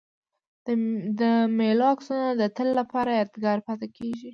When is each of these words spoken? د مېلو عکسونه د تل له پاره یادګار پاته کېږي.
د 1.19 1.21
مېلو 1.57 1.83
عکسونه 1.93 2.25
د 2.39 2.41
تل 2.55 2.67
له 2.77 2.83
پاره 2.91 3.11
یادګار 3.19 3.57
پاته 3.65 3.87
کېږي. 3.97 4.29